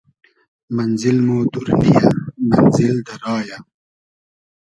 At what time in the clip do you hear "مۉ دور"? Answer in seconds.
1.27-1.67